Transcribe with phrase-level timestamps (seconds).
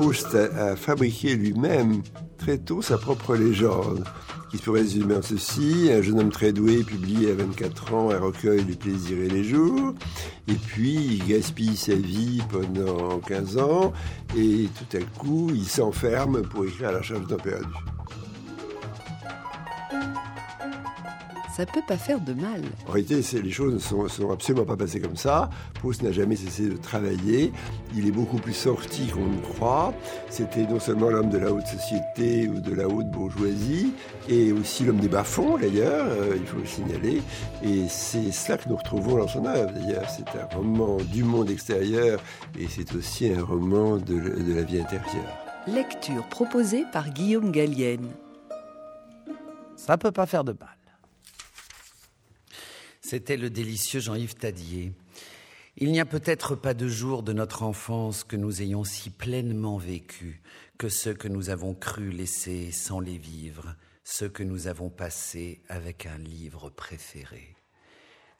[0.00, 2.02] Proust a, fabriqué lui-même
[2.36, 4.04] très tôt sa propre légende,
[4.48, 5.90] qui se résumer en ceci.
[5.92, 9.42] Un jeune homme très doué publie à 24 ans un recueil du plaisir et les
[9.42, 9.94] jours,
[10.46, 13.92] et puis il gaspille sa vie pendant 15 ans,
[14.36, 17.66] et tout à coup il s'enferme pour écrire à la charge d'un perdu.
[21.58, 22.62] Ça peut pas faire de mal.
[22.86, 25.50] En réalité, les choses ne sont, sont, absolument pas passées comme ça.
[25.74, 27.52] Proust n'a jamais cessé de travailler.
[27.96, 29.92] Il est beaucoup plus sorti qu'on ne croit.
[30.30, 33.92] C'était non seulement l'homme de la haute société ou de la haute bourgeoisie,
[34.28, 37.22] et aussi l'homme des bas-fonds, d'ailleurs, euh, il faut le signaler.
[37.64, 40.08] Et c'est cela que nous retrouvons dans son œuvre, d'ailleurs.
[40.08, 42.20] C'est un roman du monde extérieur,
[42.56, 45.36] et c'est aussi un roman de, de la vie intérieure.
[45.66, 48.06] Lecture proposée par Guillaume Gallienne.
[49.74, 50.77] Ça peut pas faire de mal.
[53.10, 54.92] C'était le délicieux Jean-Yves Tadier.
[55.78, 59.78] Il n'y a peut-être pas de jour de notre enfance que nous ayons si pleinement
[59.78, 60.42] vécu
[60.76, 65.62] que ceux que nous avons cru laisser sans les vivre, ceux que nous avons passés
[65.70, 67.56] avec un livre préféré.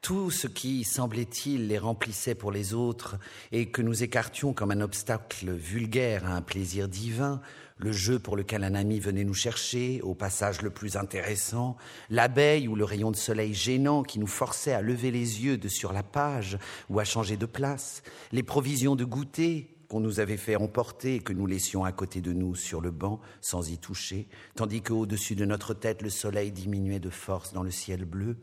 [0.02, 3.16] Tout ce qui, semblait-il, les remplissait pour les autres
[3.52, 7.40] et que nous écartions comme un obstacle vulgaire à un plaisir divin,
[7.78, 11.76] le jeu pour lequel un ami venait nous chercher, au passage le plus intéressant,
[12.10, 15.68] l'abeille ou le rayon de soleil gênant qui nous forçait à lever les yeux de
[15.68, 16.58] sur la page
[16.90, 21.20] ou à changer de place, les provisions de goûter qu'on nous avait fait emporter et
[21.20, 25.34] que nous laissions à côté de nous sur le banc sans y toucher, tandis qu'au-dessus
[25.34, 28.36] de notre tête le soleil diminuait de force dans le ciel bleu,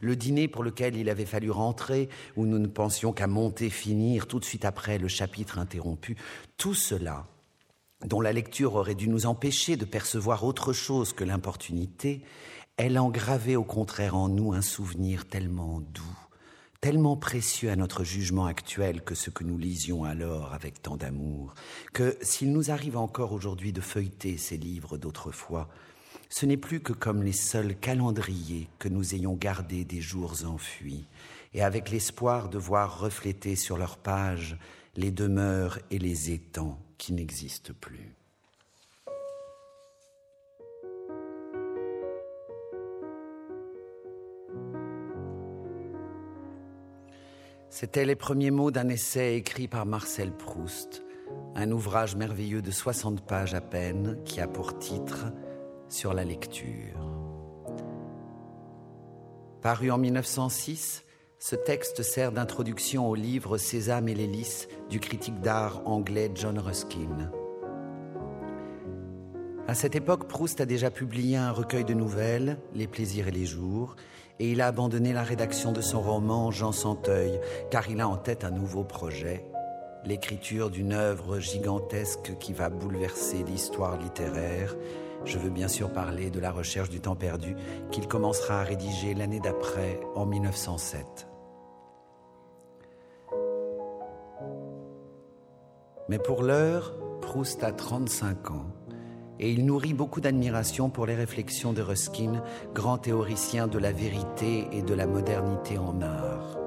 [0.00, 4.26] le dîner pour lequel il avait fallu rentrer, où nous ne pensions qu'à monter, finir,
[4.26, 6.16] tout de suite après le chapitre interrompu,
[6.56, 7.26] tout cela
[8.04, 12.22] dont la lecture aurait dû nous empêcher de percevoir autre chose que l'importunité,
[12.76, 16.18] elle engravait au contraire en nous un souvenir tellement doux,
[16.80, 21.54] tellement précieux à notre jugement actuel que ce que nous lisions alors avec tant d'amour,
[21.92, 25.68] que s'il nous arrive encore aujourd'hui de feuilleter ces livres d'autrefois,
[26.28, 31.06] ce n'est plus que comme les seuls calendriers que nous ayons gardés des jours enfuis,
[31.54, 34.56] et avec l'espoir de voir refléter sur leurs pages
[34.94, 38.14] les demeures et les étangs qui n'existe plus.
[47.70, 51.04] C'étaient les premiers mots d'un essai écrit par Marcel Proust,
[51.54, 55.26] un ouvrage merveilleux de 60 pages à peine qui a pour titre
[55.88, 56.98] Sur la lecture.
[59.60, 61.04] Paru en 1906,
[61.38, 67.30] ce texte sert d'introduction au livre Sésame et l'hélice du critique d'art anglais John Ruskin.
[69.68, 73.44] À cette époque, Proust a déjà publié un recueil de nouvelles, Les plaisirs et les
[73.46, 73.94] jours,
[74.40, 77.38] et il a abandonné la rédaction de son roman Jean Santeuil,
[77.70, 79.44] car il a en tête un nouveau projet,
[80.04, 84.74] l'écriture d'une œuvre gigantesque qui va bouleverser l'histoire littéraire.
[85.24, 87.56] Je veux bien sûr parler de la recherche du temps perdu
[87.90, 91.26] qu'il commencera à rédiger l'année d'après, en 1907.
[96.08, 98.66] Mais pour l'heure, Proust a 35 ans
[99.40, 102.42] et il nourrit beaucoup d'admiration pour les réflexions de Ruskin,
[102.74, 106.57] grand théoricien de la vérité et de la modernité en art.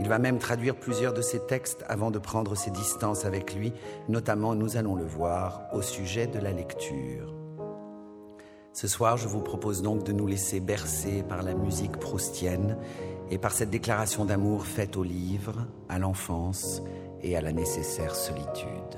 [0.00, 3.72] Il va même traduire plusieurs de ses textes avant de prendre ses distances avec lui,
[4.08, 7.34] notamment, nous allons le voir, au sujet de la lecture.
[8.72, 12.76] Ce soir, je vous propose donc de nous laisser bercer par la musique proustienne
[13.30, 16.80] et par cette déclaration d'amour faite au livre, à l'enfance
[17.20, 18.97] et à la nécessaire solitude.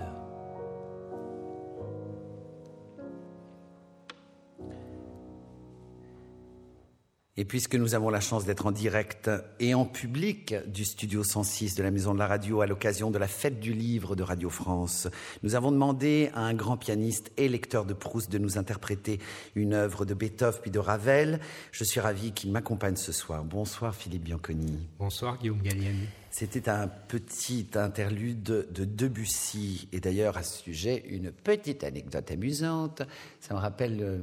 [7.37, 9.31] Et puisque nous avons la chance d'être en direct
[9.61, 13.19] et en public du studio 106 de la Maison de la Radio à l'occasion de
[13.19, 15.07] la fête du livre de Radio France,
[15.45, 19.21] nous avons demandé à un grand pianiste et lecteur de Proust de nous interpréter
[19.55, 21.39] une œuvre de Beethoven puis de Ravel.
[21.71, 23.45] Je suis ravi qu'il m'accompagne ce soir.
[23.45, 24.89] Bonsoir Philippe Bianconi.
[24.99, 26.09] Bonsoir Guillaume Galliani.
[26.33, 29.89] C'était un petit interlude de Debussy.
[29.93, 33.03] Et d'ailleurs, à ce sujet, une petite anecdote amusante.
[33.41, 34.19] Ça me rappelle euh,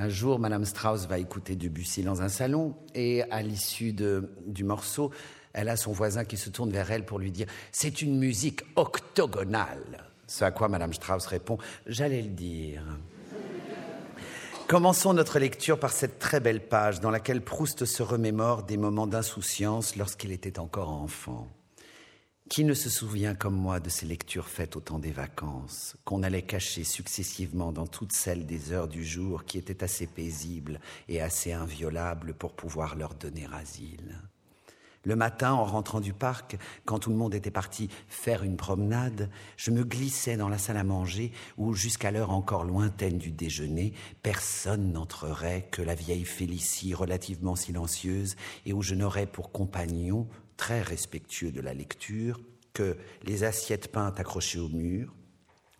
[0.00, 5.10] un jour, Madame Strauss va écouter Debussy dans un salon et à l'issue du morceau,
[5.52, 8.62] elle a son voisin qui se tourne vers elle pour lui dire C'est une musique
[8.76, 10.08] octogonale.
[10.26, 12.82] Ce à quoi Madame Strauss répond J'allais le dire.
[14.68, 19.08] Commençons notre lecture par cette très belle page dans laquelle Proust se remémore des moments
[19.08, 21.48] d'insouciance lorsqu'il était encore enfant.
[22.50, 26.24] Qui ne se souvient comme moi de ces lectures faites au temps des vacances, qu'on
[26.24, 31.20] allait cacher successivement dans toutes celles des heures du jour qui étaient assez paisibles et
[31.20, 34.20] assez inviolables pour pouvoir leur donner asile.
[35.04, 39.30] Le matin, en rentrant du parc, quand tout le monde était parti faire une promenade,
[39.56, 43.94] je me glissais dans la salle à manger où, jusqu'à l'heure encore lointaine du déjeuner,
[44.24, 48.34] personne n'entrerait que la vieille Félicie relativement silencieuse
[48.66, 50.28] et où je n'aurais pour compagnon,
[50.60, 52.38] très respectueux de la lecture,
[52.74, 55.14] que les assiettes peintes accrochées au mur,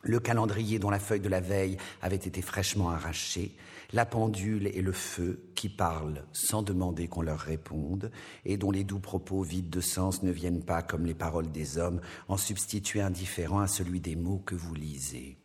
[0.00, 3.54] le calendrier dont la feuille de la veille avait été fraîchement arrachée,
[3.92, 8.10] la pendule et le feu qui parlent sans demander qu'on leur réponde
[8.46, 11.76] et dont les doux propos vides de sens ne viennent pas comme les paroles des
[11.76, 15.36] hommes en substituer indifférent à celui des mots que vous lisez.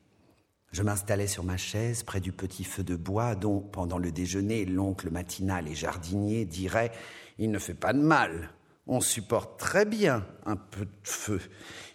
[0.71, 4.63] Je m'installais sur ma chaise près du petit feu de bois dont, pendant le déjeuner,
[4.63, 6.93] l'oncle matinal et jardinier dirait
[7.37, 8.54] Il ne fait pas de mal.
[8.87, 11.41] On supporte très bien un peu de feu.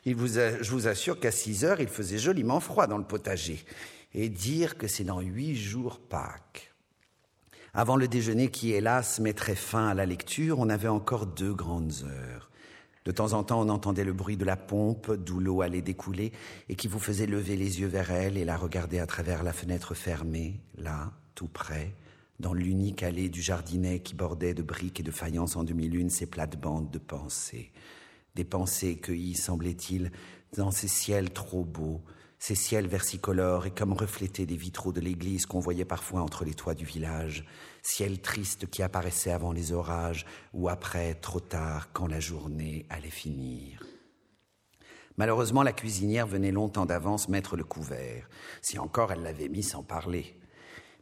[0.05, 3.65] Je vous assure qu'à six heures, il faisait joliment froid dans le potager
[4.15, 6.73] et dire que c'est dans huit jours Pâques.
[7.73, 12.05] Avant le déjeuner qui, hélas, mettrait fin à la lecture, on avait encore deux grandes
[12.05, 12.51] heures.
[13.05, 16.33] De temps en temps, on entendait le bruit de la pompe d'où l'eau allait découler
[16.69, 19.53] et qui vous faisait lever les yeux vers elle et la regarder à travers la
[19.53, 21.95] fenêtre fermée, là, tout près,
[22.41, 26.27] dans l'unique allée du jardinet qui bordait de briques et de faïences en demi-lune ses
[26.27, 27.71] plates-bandes de pensées.
[28.35, 30.11] Des pensées cueillies, semblait-il,
[30.57, 32.01] dans ces ciels trop beaux,
[32.39, 36.55] ces ciels versicolores et comme reflétés des vitraux de l'église qu'on voyait parfois entre les
[36.55, 37.45] toits du village,
[37.83, 43.11] ciel triste qui apparaissait avant les orages ou après, trop tard, quand la journée allait
[43.11, 43.85] finir.
[45.19, 48.31] Malheureusement, la cuisinière venait longtemps d'avance mettre le couvert,
[48.63, 50.40] si encore elle l'avait mis sans parler.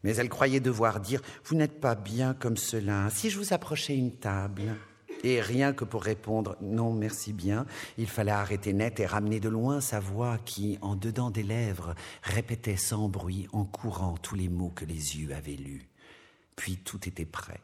[0.02, 3.96] Mais elle croyait devoir dire Vous n'êtes pas bien comme cela, si je vous approchais
[3.96, 4.76] une table.
[5.24, 7.66] Et rien que pour répondre non, merci bien,
[7.96, 11.94] il fallait arrêter net et ramener de loin sa voix qui, en dedans des lèvres,
[12.22, 15.88] répétait sans bruit, en courant tous les mots que les yeux avaient lus.
[16.54, 17.60] Puis tout était prêt.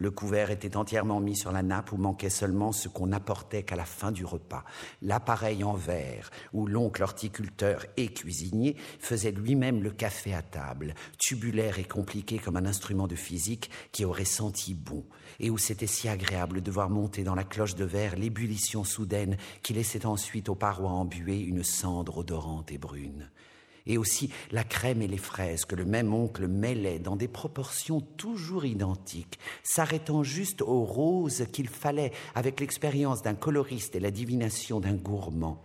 [0.00, 3.76] Le couvert était entièrement mis sur la nappe où manquait seulement ce qu'on n'apportait qu'à
[3.76, 4.64] la fin du repas,
[5.02, 11.78] l'appareil en verre où l'oncle horticulteur et cuisinier faisait lui-même le café à table, tubulaire
[11.78, 15.04] et compliqué comme un instrument de physique qui aurait senti bon,
[15.38, 19.36] et où c'était si agréable de voir monter dans la cloche de verre l'ébullition soudaine
[19.62, 23.28] qui laissait ensuite aux parois embuées une cendre odorante et brune
[23.86, 28.00] et aussi la crème et les fraises que le même oncle mêlait dans des proportions
[28.00, 34.80] toujours identiques, s'arrêtant juste aux roses qu'il fallait avec l'expérience d'un coloriste et la divination
[34.80, 35.64] d'un gourmand,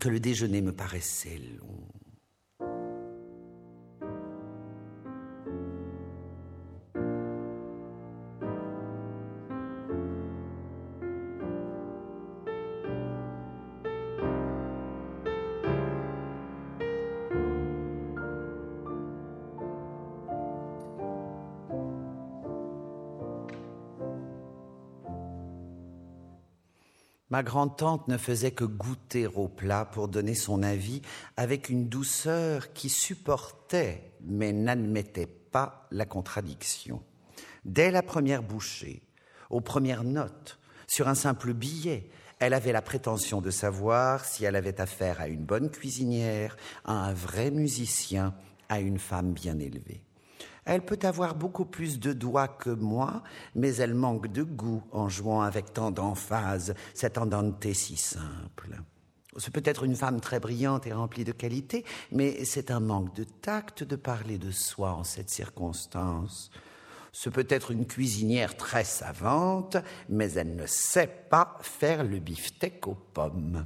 [0.00, 2.11] que le déjeuner me paraissait long.
[27.42, 31.02] Ma grand-tante ne faisait que goûter au plat pour donner son avis
[31.36, 37.02] avec une douceur qui supportait mais n'admettait pas la contradiction.
[37.64, 39.02] Dès la première bouchée,
[39.50, 44.54] aux premières notes, sur un simple billet, elle avait la prétention de savoir si elle
[44.54, 48.36] avait affaire à une bonne cuisinière, à un vrai musicien,
[48.68, 50.04] à une femme bien élevée.
[50.64, 53.22] Elle peut avoir beaucoup plus de doigts que moi,
[53.54, 58.80] mais elle manque de goût en jouant avec tant d'emphase cet andante si simple.
[59.38, 63.24] C'est peut-être une femme très brillante et remplie de qualités, mais c'est un manque de
[63.24, 66.50] tact de parler de soi en cette circonstance.
[67.12, 69.76] C'est peut-être une cuisinière très savante,
[70.08, 73.64] mais elle ne sait pas faire le beefsteak aux pommes.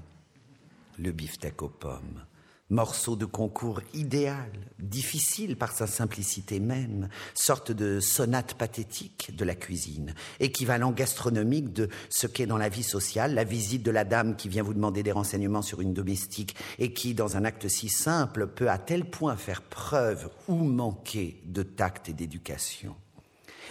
[0.99, 2.25] Le beefsteak aux pommes
[2.69, 9.55] morceau de concours idéal, difficile par sa simplicité même, sorte de sonate pathétique de la
[9.55, 14.35] cuisine, équivalent gastronomique de ce qu'est dans la vie sociale la visite de la dame
[14.35, 17.89] qui vient vous demander des renseignements sur une domestique et qui, dans un acte si
[17.89, 22.97] simple, peut à tel point faire preuve ou manquer de tact et d'éducation.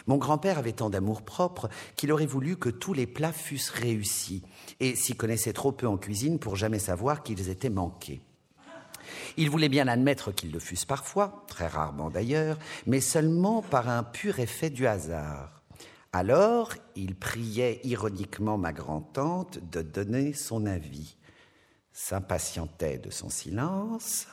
[0.08, 4.44] Mon grand-père avait tant d'amour-propre qu'il aurait voulu que tous les plats fussent réussis,
[4.80, 8.22] et s'y connaissait trop peu en cuisine pour jamais savoir qu'ils étaient manqués.
[9.38, 14.04] Il voulait bien admettre qu'ils le fussent parfois, très rarement d'ailleurs, mais seulement par un
[14.04, 15.62] pur effet du hasard.
[16.14, 21.18] Alors, il priait ironiquement ma grand-tante de donner son avis,
[21.92, 24.28] s'impatientait de son silence,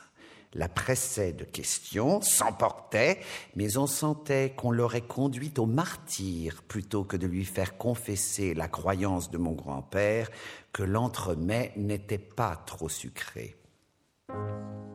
[0.53, 3.19] la pressait de questions, s'emportait,
[3.55, 8.67] mais on sentait qu'on l'aurait conduite au martyr plutôt que de lui faire confesser la
[8.67, 10.29] croyance de mon grand-père
[10.71, 13.55] que l'entremets n'était pas trop sucré.
[14.33, 14.92] Thank you.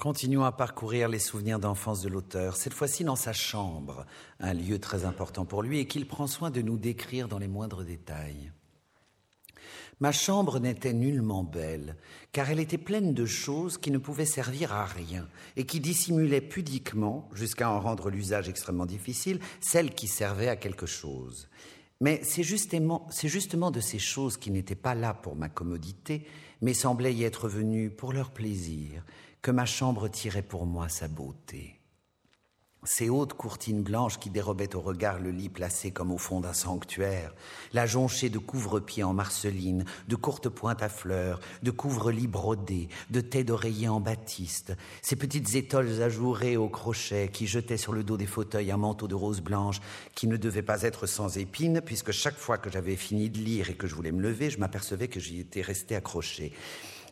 [0.00, 4.06] Continuons à parcourir les souvenirs d'enfance de l'auteur, cette fois-ci dans sa chambre,
[4.38, 7.48] un lieu très important pour lui et qu'il prend soin de nous décrire dans les
[7.48, 8.52] moindres détails.
[9.98, 11.96] Ma chambre n'était nullement belle,
[12.30, 15.26] car elle était pleine de choses qui ne pouvaient servir à rien
[15.56, 20.86] et qui dissimulaient pudiquement, jusqu'à en rendre l'usage extrêmement difficile, celles qui servaient à quelque
[20.86, 21.48] chose.
[22.00, 26.24] Mais c'est justement, de ces choses qui n'étaient pas là pour ma commodité,
[26.60, 29.04] mais semblaient y être venues pour leur plaisir,
[29.42, 31.78] que ma chambre tirait pour moi sa beauté.
[32.84, 36.52] Ces hautes courtines blanches qui dérobaient au regard le lit placé comme au fond d'un
[36.52, 37.34] sanctuaire,
[37.72, 43.20] la jonchée de couvre-pieds en marceline, de courtes pointes à fleurs, de couvre-lits brodés, de
[43.20, 48.16] têtes d'oreiller en batiste, ces petites étoiles ajourées au crochet qui jetaient sur le dos
[48.16, 49.80] des fauteuils un manteau de rose blanche
[50.14, 53.70] qui ne devait pas être sans épines, puisque chaque fois que j'avais fini de lire
[53.70, 56.52] et que je voulais me lever, je m'apercevais que j'y étais resté accroché.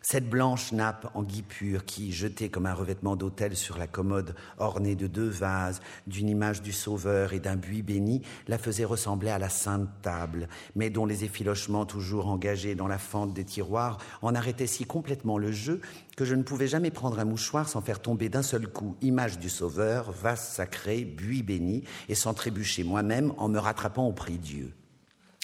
[0.09, 4.37] Cette blanche nappe en gui pur qui, jetée comme un revêtement d'autel sur la commode
[4.57, 9.31] ornée de deux vases, d'une image du Sauveur et d'un buis béni, la faisait ressembler
[9.31, 13.99] à la Sainte Table, mais dont les effilochements toujours engagés dans la fente des tiroirs
[14.23, 15.81] en arrêtaient si complètement le jeu
[16.17, 19.41] que je ne pouvais jamais prendre un mouchoir sans faire tomber d'un seul coup image
[19.41, 24.39] du Sauveur, vase sacré, buis béni, et sans trébucher moi-même en me rattrapant au prix
[24.39, 24.73] Dieu.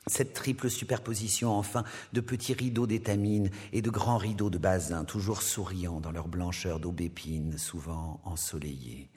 [0.08, 5.42] Cette triple superposition, enfin, de petits rideaux d'étamine et de grands rideaux de basin, toujours
[5.42, 9.10] souriants dans leur blancheur d'aubépine, souvent ensoleillée.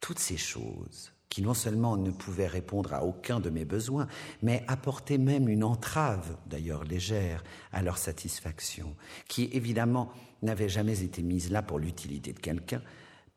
[0.00, 4.06] Toutes ces choses, qui non seulement ne pouvaient répondre à aucun de mes besoins,
[4.42, 7.42] mais apportaient même une entrave, d'ailleurs légère,
[7.72, 8.96] à leur satisfaction,
[9.28, 12.82] qui évidemment n'avait jamais été mise là pour l'utilité de quelqu'un,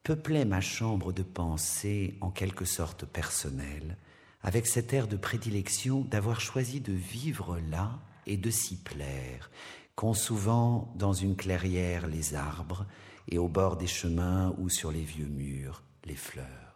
[0.04, 3.98] peuplaient ma chambre de pensée en quelque sorte personnelle,
[4.44, 9.52] avec cet air de prédilection d'avoir choisi de vivre là et de s'y plaire,
[9.96, 12.86] consouvent dans une clairière les arbres
[13.28, 16.71] et au bord des chemins ou sur les vieux murs les fleurs.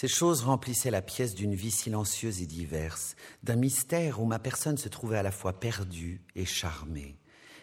[0.00, 4.78] Ces choses remplissaient la pièce d'une vie silencieuse et diverse, d'un mystère où ma personne
[4.78, 7.19] se trouvait à la fois perdue et charmée.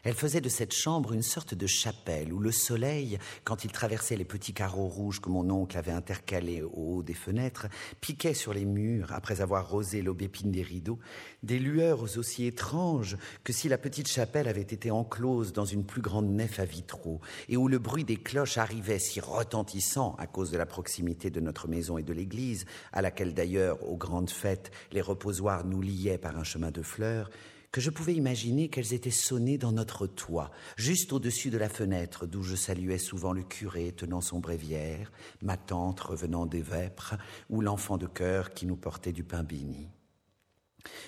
[0.08, 4.16] Elle faisait de cette chambre une sorte de chapelle où le soleil, quand il traversait
[4.16, 7.68] les petits carreaux rouges que mon oncle avait intercalés au haut des fenêtres,
[8.00, 10.98] piquait sur les murs, après avoir rosé l'aubépine des rideaux,
[11.44, 16.02] des lueurs aussi étranges que si la petite chapelle avait été enclose dans une plus
[16.02, 20.52] grande nef à vitraux, et où le bruit des cloches arrivait si retentissant à cause
[20.52, 24.72] de la proximité de notre maison et de l'église, à laquelle d'ailleurs, aux grandes fêtes,
[24.94, 27.30] les reposoirs nous liaient par un chemin de fleurs,
[27.72, 32.26] que je pouvais imaginer qu'elles étaient sonnées dans notre toit, juste au-dessus de la fenêtre
[32.26, 37.16] d'où je saluais souvent le curé tenant son bréviaire, ma tante revenant des vêpres,
[37.50, 39.90] ou l'enfant de cœur qui nous portait du pain béni.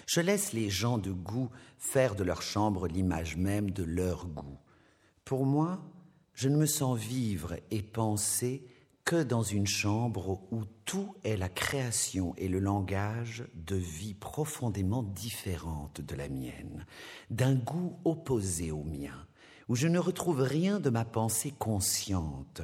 [0.05, 4.59] Je laisse les gens de goût faire de leur chambre l'image même de leur goût.
[5.23, 5.81] Pour moi,
[6.33, 8.65] je ne me sens vivre et penser
[9.09, 15.01] que dans une chambre où tout est la création et le langage de vie profondément
[15.01, 16.85] différente de la mienne,
[17.31, 19.25] d'un goût opposé au mien,
[19.67, 22.61] où je ne retrouve rien de ma pensée consciente,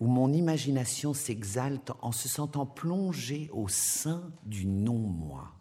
[0.00, 5.52] où mon imagination s'exalte en se sentant plongée au sein du non-moi.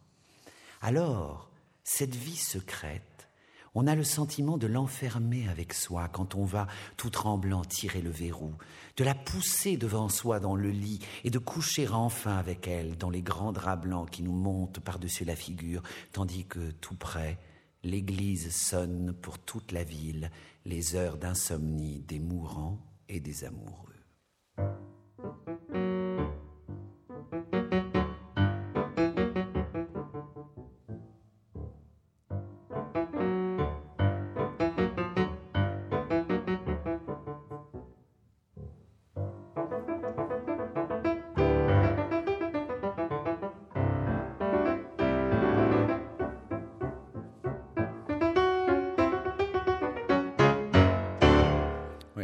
[0.80, 1.52] Alors,
[1.84, 3.28] cette vie secrète,
[3.74, 8.10] on a le sentiment de l'enfermer avec soi quand on va, tout tremblant, tirer le
[8.10, 8.54] verrou,
[8.98, 13.10] de la pousser devant soi dans le lit et de coucher enfin avec elle dans
[13.10, 17.38] les grands draps blancs qui nous montent par-dessus la figure, tandis que, tout près,
[17.84, 20.32] l'église sonne pour toute la ville
[20.66, 22.80] les heures d'insomnie des mourants
[23.10, 23.91] et des amoureux.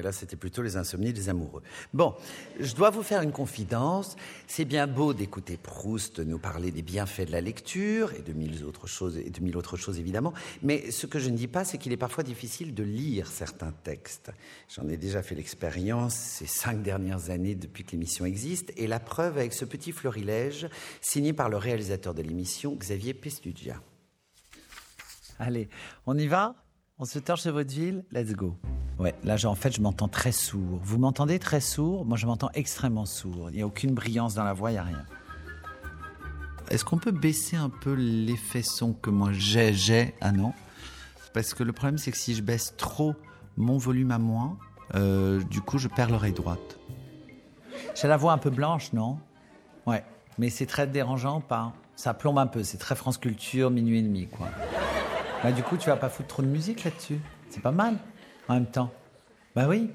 [0.08, 1.62] Là, c'était plutôt les insomnies des amoureux.
[1.94, 2.16] Bon,
[2.60, 4.16] je dois vous faire une confidence.
[4.48, 8.64] C'est bien beau d'écouter Proust nous parler des bienfaits de la lecture et de mille
[8.64, 10.34] autres choses, et de mille autres choses évidemment.
[10.64, 13.74] Mais ce que je ne dis pas, c'est qu'il est parfois difficile de lire certains
[13.84, 14.32] textes.
[14.74, 19.00] J'en ai déjà fait l'expérience ces cinq dernières années depuis que l'émission existe, et la
[19.00, 20.68] preuve avec ce petit florilège
[21.02, 23.82] signé par le réalisateur de l'émission, Xavier Pestugia.
[25.40, 25.70] Allez,
[26.06, 26.56] on y va?
[27.00, 28.58] On se torche chez votre ville Let's go.
[28.98, 30.80] Ouais, là, en fait, je m'entends très sourd.
[30.82, 32.06] Vous m'entendez très sourd?
[32.06, 33.52] Moi, je m'entends extrêmement sourd.
[33.52, 35.06] Il n'y a aucune brillance dans la voix, il n'y a rien.
[36.72, 40.16] Est-ce qu'on peut baisser un peu l'effet son que moi j'ai J'ai?
[40.22, 40.54] Ah non
[41.36, 43.14] Parce que le problème, c'est que si je baisse trop
[43.58, 44.58] mon volume à moi,
[44.96, 46.80] euh, du coup, je perds l'oreille droite.
[47.94, 49.20] J'ai la voix un peu blanche, non?
[49.86, 50.04] Ouais,
[50.40, 54.02] mais c'est très dérangeant, pas Ça plombe un peu, c'est très France Culture, minuit et
[54.02, 54.48] demi, quoi.
[55.44, 57.20] Bah, du coup, tu vas pas foutre trop de musique là-dessus.
[57.50, 57.98] C'est pas mal,
[58.48, 58.92] en même temps.
[59.56, 59.92] Bah oui,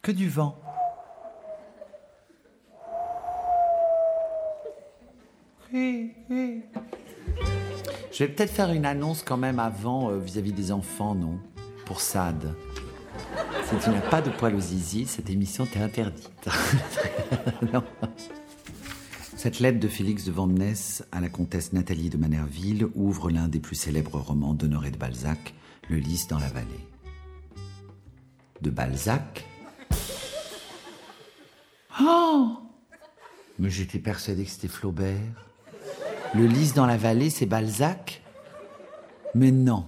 [0.00, 0.58] que du vent.
[5.72, 6.62] Oui, oui.
[8.12, 11.38] Je vais peut-être faire une annonce quand même avant euh, vis-à-vis des enfants, non?
[11.86, 12.54] Pour Sade.
[13.64, 16.30] Si tu n'as pas de poils aux zizi, cette émission t'est interdite.
[19.42, 23.58] Cette lettre de Félix de Vandenesse à la comtesse Nathalie de Manerville ouvre l'un des
[23.58, 25.54] plus célèbres romans d'Honoré de Balzac,
[25.90, 26.86] Le lys dans la vallée.
[28.60, 29.44] De Balzac?
[32.00, 32.56] Oh
[33.58, 35.48] Mais j'étais persuadé que c'était Flaubert.
[36.36, 38.22] Le lys dans la vallée, c'est Balzac?
[39.34, 39.86] Mais non.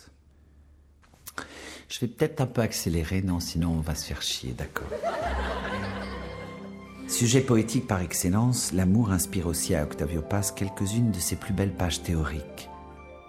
[1.89, 4.87] Je vais peut-être un peu accélérer, non, sinon on va se faire chier, d'accord.
[7.07, 11.75] Sujet poétique par excellence, l'amour inspire aussi à Octavio Paz quelques-unes de ses plus belles
[11.75, 12.69] pages théoriques.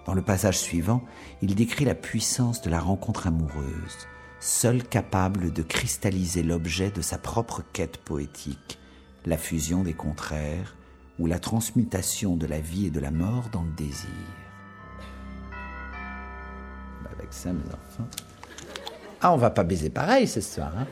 [0.05, 1.03] Dans le passage suivant,
[1.41, 4.07] il décrit la puissance de la rencontre amoureuse,
[4.39, 8.77] seule capable de cristalliser l'objet de sa propre quête poétique,
[9.25, 10.75] la fusion des contraires
[11.17, 14.07] ou la transmutation de la vie et de la mort dans le désir.
[17.03, 18.07] Bah, avec ça, mes enfants.
[19.21, 20.87] Ah, on va pas baiser pareil ce soir, hein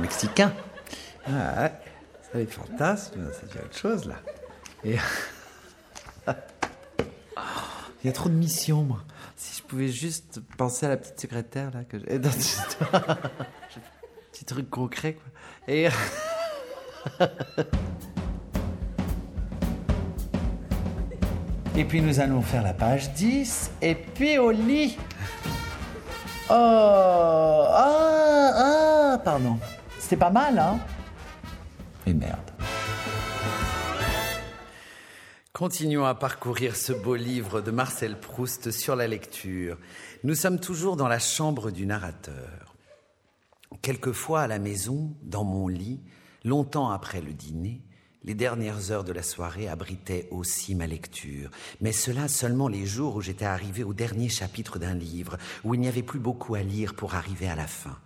[0.00, 0.52] Mexicain.
[1.26, 1.72] Ah, ouais.
[2.22, 4.16] Ça, les fantasmes, c'est déjà autre chose, là.
[4.84, 4.96] Et...
[8.02, 9.04] Il y a trop de missions, moi.
[9.36, 13.18] Si je pouvais juste penser à la petite secrétaire, là, que j'ai dans cette histoire.
[14.32, 15.24] Petit truc concret, quoi.
[15.68, 15.88] Et...
[21.76, 24.98] Et puis nous allons faire la page 10, et puis au lit.
[26.52, 29.56] Oh, ah, ah, pardon.
[30.00, 30.80] C'était pas mal, hein
[32.06, 32.50] Et merde.
[35.52, 39.78] Continuons à parcourir ce beau livre de Marcel Proust sur la lecture.
[40.24, 42.74] Nous sommes toujours dans la chambre du narrateur.
[43.80, 46.00] Quelquefois à la maison, dans mon lit,
[46.42, 47.80] longtemps après le dîner,
[48.24, 53.16] les dernières heures de la soirée abritaient aussi ma lecture, mais cela seulement les jours
[53.16, 56.62] où j'étais arrivé au dernier chapitre d'un livre, où il n'y avait plus beaucoup à
[56.62, 57.98] lire pour arriver à la fin.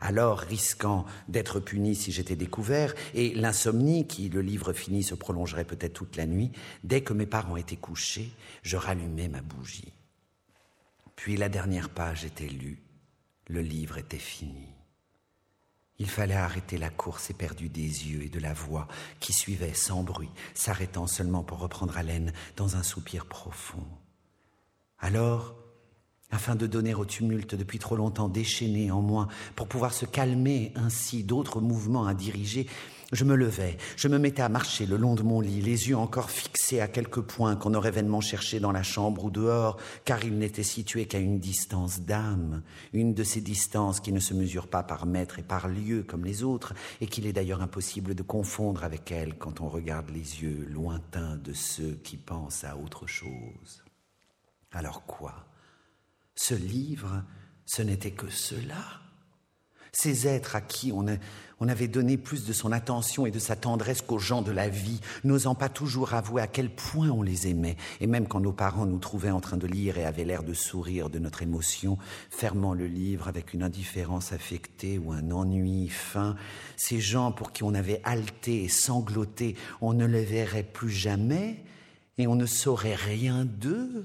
[0.00, 5.64] Alors, risquant d'être puni si j'étais découvert, et l'insomnie qui, le livre fini, se prolongerait
[5.64, 6.50] peut-être toute la nuit,
[6.82, 8.30] dès que mes parents étaient couchés,
[8.62, 9.92] je rallumais ma bougie.
[11.14, 12.82] Puis la dernière page était lue,
[13.46, 14.66] le livre était fini.
[15.98, 18.88] Il fallait arrêter la course éperdue des yeux et de la voix
[19.20, 23.86] qui suivait sans bruit, s'arrêtant seulement pour reprendre haleine dans un soupir profond.
[24.98, 25.54] Alors,
[26.30, 30.72] afin de donner au tumulte depuis trop longtemps déchaîné en moi, pour pouvoir se calmer
[30.76, 32.66] ainsi d'autres mouvements à diriger,
[33.12, 35.96] je me levais, je me mettais à marcher le long de mon lit, les yeux
[35.96, 40.24] encore fixés à quelques points qu'on aurait vainement cherchés dans la chambre ou dehors, car
[40.24, 42.62] ils n'étaient situés qu'à une distance d'âme,
[42.94, 46.24] une de ces distances qui ne se mesurent pas par mètre et par lieu comme
[46.24, 46.72] les autres,
[47.02, 51.36] et qu'il est d'ailleurs impossible de confondre avec elles quand on regarde les yeux lointains
[51.36, 53.84] de ceux qui pensent à autre chose.
[54.72, 55.46] Alors quoi?
[56.34, 57.22] Ce livre,
[57.66, 59.02] ce n'était que cela?
[59.92, 61.04] Ces êtres à qui on,
[61.62, 64.68] on, avait donné plus de son attention et de sa tendresse qu'aux gens de la
[64.68, 68.52] vie, n'osant pas toujours avouer à quel point on les aimait, et même quand nos
[68.52, 71.98] parents nous trouvaient en train de lire et avaient l'air de sourire de notre émotion,
[72.30, 76.36] fermant le livre avec une indifférence affectée ou un ennui fin,
[76.76, 81.62] ces gens pour qui on avait haleté et sangloté, on ne les verrait plus jamais,
[82.18, 84.04] et on ne saurait rien d'eux.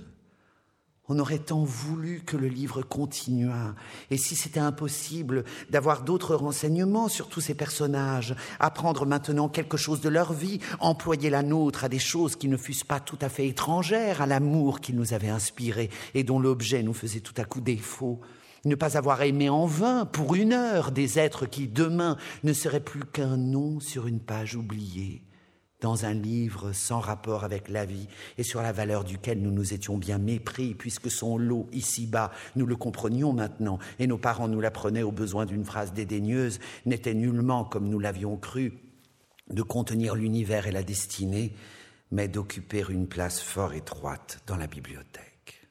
[1.10, 3.76] On aurait tant voulu que le livre continuât,
[4.12, 10.02] et si c'était impossible d'avoir d'autres renseignements sur tous ces personnages, apprendre maintenant quelque chose
[10.02, 13.30] de leur vie, employer la nôtre à des choses qui ne fussent pas tout à
[13.30, 17.46] fait étrangères à l'amour qu'ils nous avaient inspiré et dont l'objet nous faisait tout à
[17.46, 18.20] coup défaut,
[18.66, 22.82] ne pas avoir aimé en vain pour une heure des êtres qui demain ne seraient
[22.82, 25.22] plus qu'un nom sur une page oubliée
[25.82, 29.74] dans un livre sans rapport avec la vie et sur la valeur duquel nous nous
[29.74, 34.62] étions bien mépris, puisque son lot ici-bas, nous le comprenions maintenant, et nos parents nous
[34.62, 38.74] l'apprenaient au besoin d'une phrase dédaigneuse, n'était nullement, comme nous l'avions cru,
[39.50, 41.54] de contenir l'univers et la destinée,
[42.12, 45.68] mais d'occuper une place fort étroite dans la bibliothèque.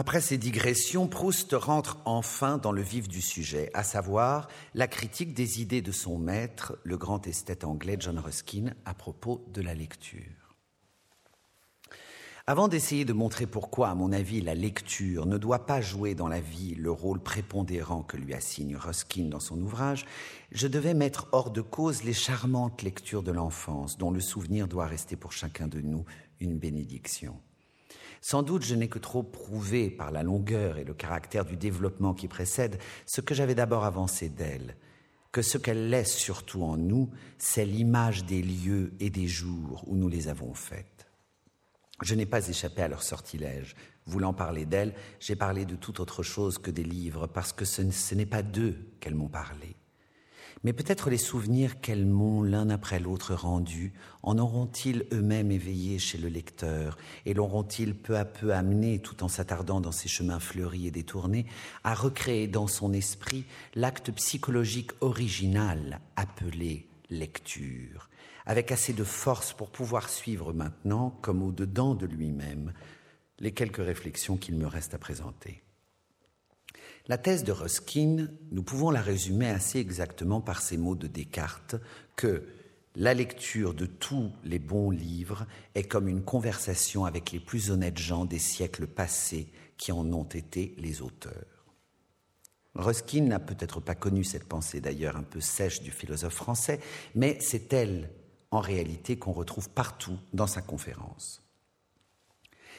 [0.00, 5.34] Après ces digressions, Proust rentre enfin dans le vif du sujet, à savoir la critique
[5.34, 9.74] des idées de son maître, le grand esthète anglais John Ruskin, à propos de la
[9.74, 10.54] lecture.
[12.46, 16.28] Avant d'essayer de montrer pourquoi, à mon avis, la lecture ne doit pas jouer dans
[16.28, 20.06] la vie le rôle prépondérant que lui assigne Ruskin dans son ouvrage,
[20.52, 24.86] je devais mettre hors de cause les charmantes lectures de l'enfance, dont le souvenir doit
[24.86, 26.04] rester pour chacun de nous
[26.38, 27.34] une bénédiction.
[28.20, 32.14] Sans doute, je n'ai que trop prouvé par la longueur et le caractère du développement
[32.14, 34.76] qui précède ce que j'avais d'abord avancé d'elle,
[35.32, 39.96] que ce qu'elle laisse surtout en nous, c'est l'image des lieux et des jours où
[39.96, 41.06] nous les avons faites.
[42.02, 43.74] Je n'ai pas échappé à leur sortilège.
[44.06, 48.14] Voulant parler d'elle, j'ai parlé de toute autre chose que des livres, parce que ce
[48.14, 49.77] n'est pas d'eux qu'elles m'ont parlé.
[50.64, 53.92] Mais peut-être les souvenirs qu'elles m'ont l'un après l'autre rendus
[54.22, 59.28] en auront-ils eux-mêmes éveillé chez le lecteur et l'auront-ils peu à peu amené, tout en
[59.28, 61.46] s'attardant dans ces chemins fleuris et détournés,
[61.84, 63.44] à recréer dans son esprit
[63.74, 68.08] l'acte psychologique original appelé lecture,
[68.44, 72.72] avec assez de force pour pouvoir suivre maintenant, comme au-dedans de lui-même,
[73.38, 75.62] les quelques réflexions qu'il me reste à présenter.
[77.08, 81.76] La thèse de Ruskin, nous pouvons la résumer assez exactement par ces mots de Descartes
[82.16, 82.44] que
[82.96, 87.96] la lecture de tous les bons livres est comme une conversation avec les plus honnêtes
[87.96, 91.64] gens des siècles passés qui en ont été les auteurs.
[92.74, 96.78] Ruskin n'a peut-être pas connu cette pensée d'ailleurs un peu sèche du philosophe français,
[97.14, 98.10] mais c'est elle
[98.50, 101.47] en réalité qu'on retrouve partout dans sa conférence.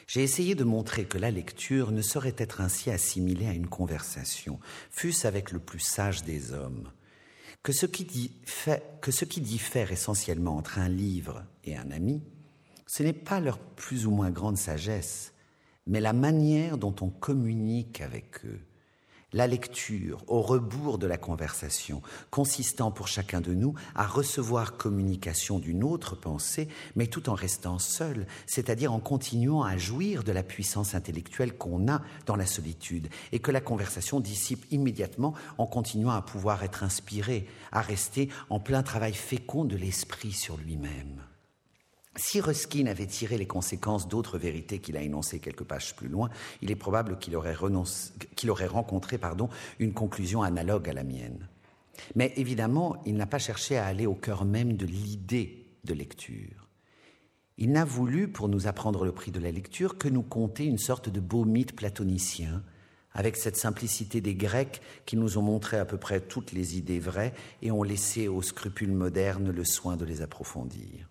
[0.10, 4.60] J'ai essayé de montrer que la lecture ne saurait être ainsi assimilée à une conversation,
[4.90, 6.92] fût-ce avec le plus sage des hommes,
[7.62, 12.24] que ce, qui diffère, que ce diffère essentiellement entre un livre et un ami,
[12.88, 15.32] ce n'est pas leur plus ou moins grande sagesse,
[15.86, 18.62] mais la manière dont on communique avec eux,
[19.32, 25.60] La lecture, au rebours de la conversation, consistant pour chacun de nous à recevoir communication
[25.60, 30.42] d'une autre pensée, mais tout en restant seul, c'est-à-dire en continuant à jouir de la
[30.42, 36.10] puissance intellectuelle qu'on a dans la solitude, et que la conversation dissipe immédiatement en continuant
[36.10, 41.29] à pouvoir être inspiré, à rester en plein travail fécond de l'esprit sur lui-même.
[42.16, 46.30] Si Ruskin avait tiré les conséquences d'autres vérités qu'il a énoncées quelques pages plus loin,
[46.62, 49.20] il est probable qu'il aurait, rencontré
[49.80, 51.48] une conclusion analogue à la mienne.
[52.16, 56.68] Mais évidemment, il n'a pas cherché à aller au cœur même de l'idée de lecture.
[57.58, 60.78] Il n'a voulu, pour nous apprendre le prix de la lecture, que nous conter une
[60.78, 62.64] sorte de beau mythe platonicien,
[63.14, 67.00] avec cette simplicité des Grecs qui nous ont montré à peu près toutes les idées
[67.00, 71.10] vraies et ont laissé aux scrupules modernes le soin de les approfondir.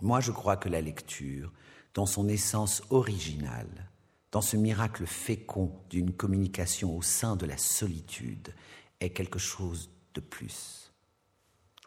[0.00, 1.52] Moi, je crois que la lecture,
[1.94, 3.90] dans son essence originale,
[4.32, 8.54] dans ce miracle fécond d'une communication au sein de la solitude,
[9.00, 10.92] est quelque chose de plus,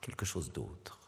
[0.02, 1.03] quelque chose d'autre.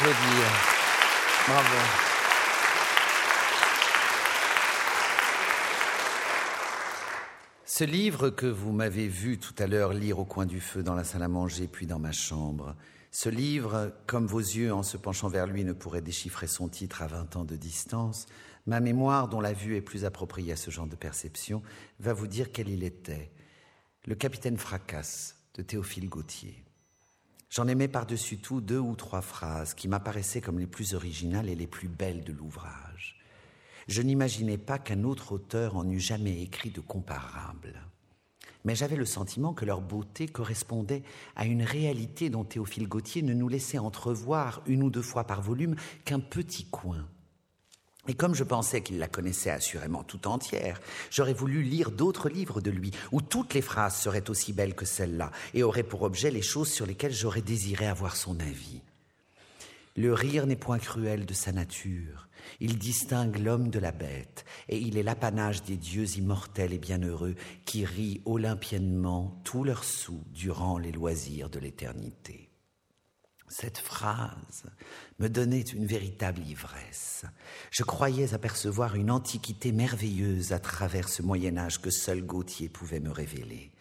[0.00, 1.76] Bravo.
[7.64, 10.94] Ce livre que vous m'avez vu tout à l'heure lire au coin du feu dans
[10.94, 12.76] la salle à manger puis dans ma chambre,
[13.10, 17.02] ce livre, comme vos yeux en se penchant vers lui ne pourraient déchiffrer son titre
[17.02, 18.26] à 20 ans de distance,
[18.66, 21.60] ma mémoire, dont la vue est plus appropriée à ce genre de perception,
[21.98, 23.32] va vous dire quel il était.
[24.06, 26.67] Le capitaine Fracasse de Théophile Gautier.
[27.50, 31.54] J'en aimais par-dessus tout deux ou trois phrases qui m'apparaissaient comme les plus originales et
[31.54, 33.18] les plus belles de l'ouvrage
[33.88, 37.74] je n'imaginais pas qu'un autre auteur en eût jamais écrit de comparable.
[38.64, 41.02] Mais j'avais le sentiment que leur beauté correspondait
[41.36, 45.40] à une réalité dont Théophile Gautier ne nous laissait entrevoir une ou deux fois par
[45.40, 47.08] volume qu'un petit coin.
[48.06, 50.80] Et comme je pensais qu'il la connaissait assurément tout entière,
[51.10, 54.86] j'aurais voulu lire d'autres livres de lui, où toutes les phrases seraient aussi belles que
[54.86, 58.80] celle-là, et auraient pour objet les choses sur lesquelles j'aurais désiré avoir son avis.
[59.96, 62.28] Le rire n'est point cruel de sa nature,
[62.60, 67.34] il distingue l'homme de la bête, et il est l'apanage des dieux immortels et bienheureux
[67.64, 72.48] qui rient olympiennement tous leurs sous durant les loisirs de l'éternité.
[73.48, 74.64] Cette phrase
[75.18, 77.24] me donnait une véritable ivresse.
[77.70, 83.00] Je croyais apercevoir une antiquité merveilleuse à travers ce Moyen Âge que seul Gautier pouvait
[83.00, 83.72] me révéler.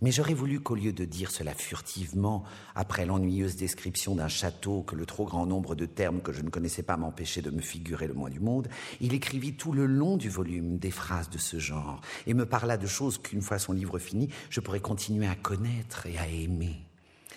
[0.00, 2.44] Mais j'aurais voulu qu'au lieu de dire cela furtivement,
[2.76, 6.50] après l'ennuyeuse description d'un château que le trop grand nombre de termes que je ne
[6.50, 8.68] connaissais pas m'empêchait de me figurer le moins du monde,
[9.00, 12.76] il écrivit tout le long du volume des phrases de ce genre et me parla
[12.76, 16.87] de choses qu'une fois son livre fini, je pourrais continuer à connaître et à aimer.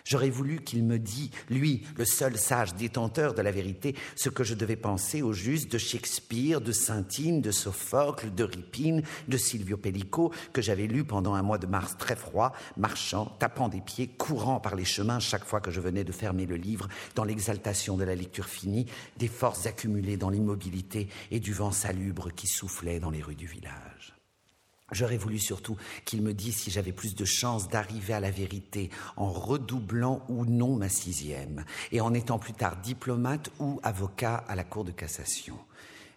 [0.06, 4.44] J'aurais voulu qu'il me dît, lui, le seul sage détenteur de la vérité, ce que
[4.44, 9.78] je devais penser au juste de Shakespeare, de Saintine, de Sophocle, de Ripine, de Silvio
[9.78, 14.08] Pellico, que j'avais lu pendant un mois de mars très froid, marchant, tapant des pieds,
[14.08, 17.98] courant par les chemins chaque fois que je venais de fermer le livre, dans l'exaltation
[17.98, 18.86] de la lecture finie,
[19.18, 23.48] des forces accumulées dans l'immobilité et du vent salubre qui soufflait dans les rues du
[23.48, 24.21] village.
[24.91, 28.89] J'aurais voulu surtout qu'il me dise si j'avais plus de chances d'arriver à la vérité
[29.15, 34.56] en redoublant ou non ma sixième, et en étant plus tard diplomate ou avocat à
[34.56, 35.58] la Cour de cassation.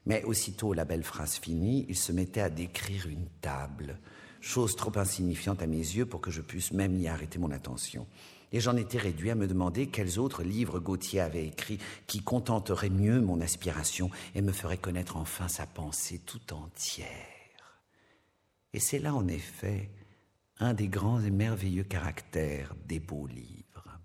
[0.06, 3.96] Mais aussitôt la belle phrase finie, il se mettait à décrire une table,
[4.40, 8.06] chose trop insignifiante à mes yeux pour que je puisse même y arrêter mon attention.
[8.52, 12.90] Et j'en étais réduit à me demander quels autres livres Gauthier avait écrits qui contenteraient
[12.90, 17.33] mieux mon aspiration et me feraient connaître enfin sa pensée tout entière.
[18.74, 19.88] Et c'est là, en effet,
[20.58, 24.00] un des grands et merveilleux caractères des beaux livres.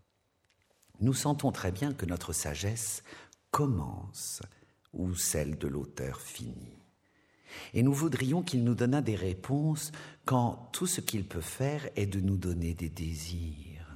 [1.02, 3.04] Nous sentons très bien que notre sagesse
[3.50, 4.44] commence
[4.94, 6.78] où celle de l'auteur finit.
[7.74, 9.92] Et nous voudrions qu'il nous donnât des réponses
[10.26, 13.88] quand tout ce qu'il peut faire est de nous donner des désirs.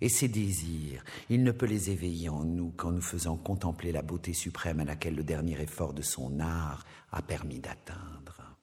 [0.00, 4.02] Et ces désirs, il ne peut les éveiller en nous qu'en nous faisant contempler la
[4.02, 8.56] beauté suprême à laquelle le dernier effort de son art a permis d'atteindre.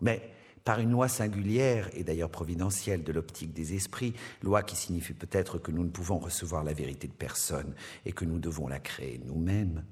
[0.00, 5.14] Mais par une loi singulière et d'ailleurs providentielle de l'optique des esprits, loi qui signifie
[5.14, 8.78] peut-être que nous ne pouvons recevoir la vérité de personne et que nous devons la
[8.78, 9.84] créer nous-mêmes,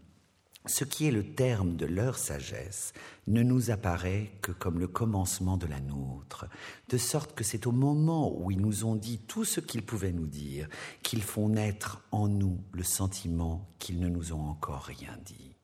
[0.69, 2.93] ce qui est le terme de leur sagesse
[3.27, 6.47] ne nous apparaît que comme le commencement de la nôtre,
[6.91, 10.13] de sorte que c'est au moment où ils nous ont dit tout ce qu'ils pouvaient
[10.13, 10.69] nous dire
[11.03, 15.57] qu'ils font naître en nous le sentiment qu'ils ne nous ont encore rien dit.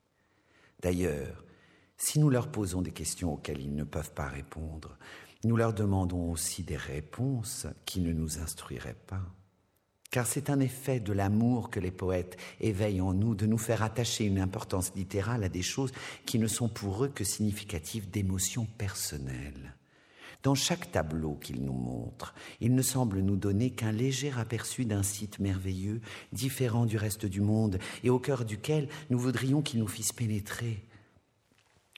[0.81, 1.44] D'ailleurs,
[1.97, 4.97] si nous leur posons des questions auxquelles ils ne peuvent pas répondre,
[5.43, 9.21] nous leur demandons aussi des réponses qui ne nous instruiraient pas.
[10.11, 13.83] Car c'est un effet de l'amour que les poètes éveillent en nous de nous faire
[13.83, 15.91] attacher une importance littérale à des choses
[16.25, 19.75] qui ne sont pour eux que significatives d'émotions personnelles.
[20.41, 25.01] Dans chaque tableau qu'ils nous montrent, ils ne semblent nous donner qu'un léger aperçu d'un
[25.03, 26.01] site merveilleux,
[26.33, 30.85] différent du reste du monde, et au cœur duquel nous voudrions qu'ils nous fissent pénétrer,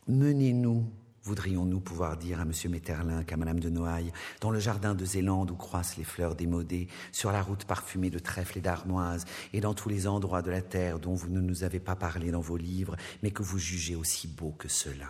[0.09, 0.85] Menez-nous,
[1.23, 2.53] voudrions-nous pouvoir dire à M.
[2.69, 6.87] Metterlinck, à Mme de Noailles, dans le jardin de Zélande où croissent les fleurs démodées,
[7.11, 10.61] sur la route parfumée de trèfle et d'armoise, et dans tous les endroits de la
[10.61, 13.95] terre dont vous ne nous avez pas parlé dans vos livres, mais que vous jugez
[13.95, 15.09] aussi beaux que cela.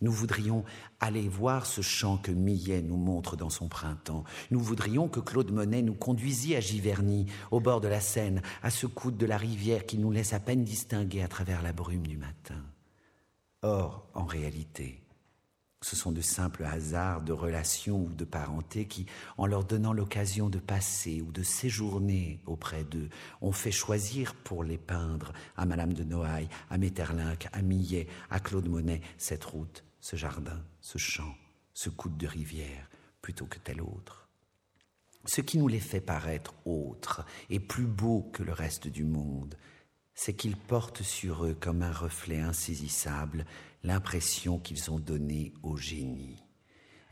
[0.00, 0.62] Nous voudrions
[1.00, 4.22] aller voir ce champ que Millet nous montre dans son printemps.
[4.52, 8.70] Nous voudrions que Claude Monet nous conduisît à Giverny, au bord de la Seine, à
[8.70, 12.06] ce coude de la rivière qui nous laisse à peine distinguer à travers la brume
[12.06, 12.62] du matin.
[13.62, 15.02] Or, en réalité,
[15.82, 20.48] ce sont de simples hasards de relations ou de parenté qui, en leur donnant l'occasion
[20.48, 23.08] de passer ou de séjourner auprès d'eux,
[23.40, 28.40] ont fait choisir pour les peindre à Madame de Noailles, à Metterlinck, à Millet, à
[28.40, 31.34] Claude Monet, cette route, ce jardin, ce champ,
[31.72, 32.88] ce coude de rivière,
[33.22, 34.28] plutôt que tel autre.
[35.24, 39.56] Ce qui nous les fait paraître autres et plus beaux que le reste du monde,
[40.16, 43.44] c'est qu'ils portent sur eux comme un reflet insaisissable
[43.84, 46.42] l'impression qu'ils ont donnée au génie,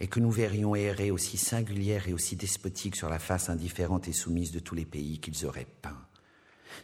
[0.00, 4.12] et que nous verrions errer aussi singulière et aussi despotique sur la face indifférente et
[4.12, 6.08] soumise de tous les pays qu'ils auraient peints.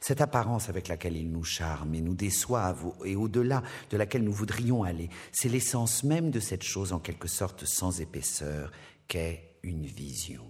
[0.01, 4.33] Cette apparence avec laquelle ils nous charment et nous déçoivent, et au-delà de laquelle nous
[4.33, 8.71] voudrions aller, c'est l'essence même de cette chose en quelque sorte sans épaisseur,
[9.09, 10.47] qu'est une vision.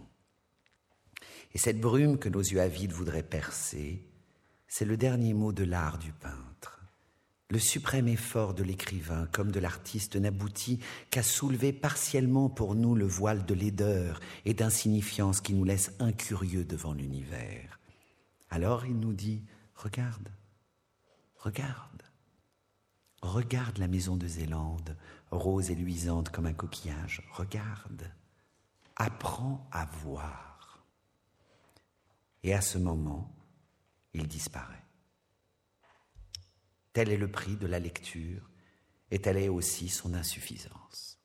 [1.54, 4.09] Et cette brume que nos yeux avides voudraient percer,
[4.70, 6.80] c'est le dernier mot de l'art du peintre.
[7.48, 10.78] Le suprême effort de l'écrivain comme de l'artiste n'aboutit
[11.10, 16.64] qu'à soulever partiellement pour nous le voile de laideur et d'insignifiance qui nous laisse incurieux
[16.64, 17.80] devant l'univers.
[18.48, 19.42] Alors il nous dit,
[19.74, 20.28] regarde,
[21.36, 22.04] regarde,
[23.22, 24.96] regarde la maison de Zélande,
[25.32, 28.08] rose et luisante comme un coquillage, regarde,
[28.94, 30.86] apprends à voir.
[32.44, 33.34] Et à ce moment,
[34.14, 34.84] il disparaît.
[36.92, 38.50] Tel est le prix de la lecture
[39.10, 41.18] et telle est aussi son insuffisance.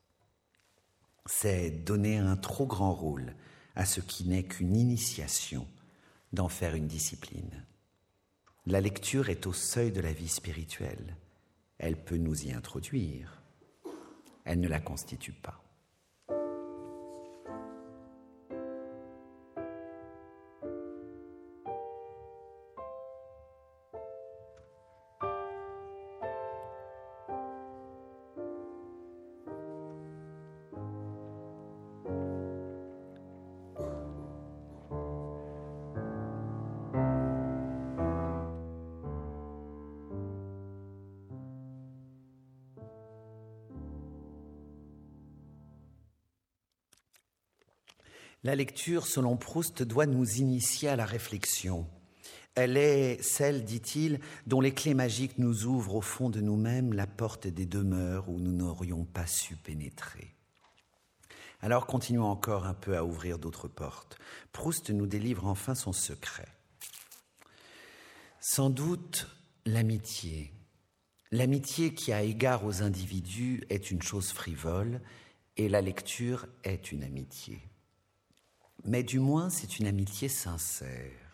[1.26, 3.34] C'est donner un trop grand rôle
[3.74, 5.66] à ce qui n'est qu'une initiation
[6.32, 7.64] d'en faire une discipline.
[8.64, 11.16] La lecture est au seuil de la vie spirituelle.
[11.78, 13.42] Elle peut nous y introduire.
[14.44, 15.65] Elle ne la constitue pas.
[48.56, 51.86] Lecture, selon Proust, doit nous initier à la réflexion.
[52.56, 57.06] Elle est celle, dit-il, dont les clés magiques nous ouvrent au fond de nous-mêmes la
[57.06, 60.34] porte des demeures où nous n'aurions pas su pénétrer.
[61.60, 64.18] Alors continuons encore un peu à ouvrir d'autres portes.
[64.52, 66.48] Proust nous délivre enfin son secret.
[68.40, 69.28] Sans doute
[69.66, 70.52] l'amitié.
[71.32, 75.02] L'amitié qui a égard aux individus est une chose frivole
[75.56, 77.60] et la lecture est une amitié
[78.86, 81.26] mais du moins c'est une amitié sincère.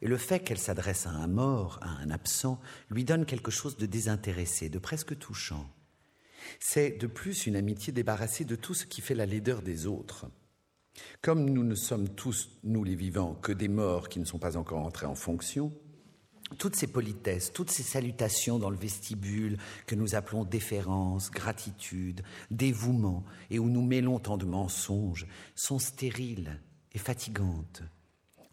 [0.00, 3.76] Et le fait qu'elle s'adresse à un mort, à un absent, lui donne quelque chose
[3.76, 5.68] de désintéressé, de presque touchant.
[6.60, 10.26] C'est de plus une amitié débarrassée de tout ce qui fait la laideur des autres.
[11.20, 14.56] Comme nous ne sommes tous, nous les vivants, que des morts qui ne sont pas
[14.56, 15.72] encore entrés en fonction,
[16.58, 23.24] toutes ces politesses, toutes ces salutations dans le vestibule que nous appelons déférence, gratitude, dévouement,
[23.50, 26.60] et où nous mêlons tant de mensonges, sont stériles
[26.92, 27.82] et fatigante.